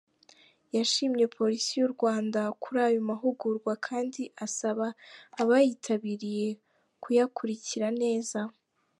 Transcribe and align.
Yashimye 0.75 1.25
Polisi 1.37 1.71
y’u 1.79 1.91
Rwanda 1.95 2.39
kuri 2.61 2.79
ayo 2.87 2.99
mahugurwa 3.09 3.73
kandi 3.87 4.21
asaba 4.45 4.87
abayitabiriye 5.41 6.47
kuyakurikra 7.03 7.87
neza. 8.03 8.39